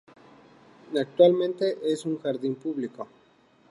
Actualmente 0.99 1.77
es 1.83 2.07
un 2.07 2.17
jardín 2.19 2.55
público. 2.55 3.07